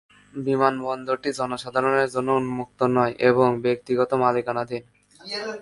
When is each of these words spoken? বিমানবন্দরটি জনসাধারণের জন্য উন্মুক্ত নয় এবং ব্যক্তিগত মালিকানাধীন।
বিমানবন্দরটি 0.33 1.29
জনসাধারণের 1.33 2.09
জন্য 2.09 2.29
উন্মুক্ত 2.31 2.79
নয় 2.95 3.13
এবং 3.29 3.47
ব্যক্তিগত 3.61 4.11
মালিকানাধীন। 4.13 4.83